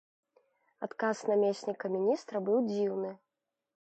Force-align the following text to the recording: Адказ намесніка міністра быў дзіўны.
Адказ 0.87 1.21
намесніка 1.29 1.91
міністра 1.97 2.37
быў 2.49 2.57
дзіўны. 2.71 3.11